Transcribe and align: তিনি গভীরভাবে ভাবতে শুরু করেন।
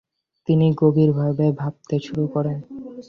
তিনি 0.47 0.67
গভীরভাবে 0.75 1.45
ভাবতে 1.51 1.95
শুরু 1.99 2.25
করেন। 2.27 2.57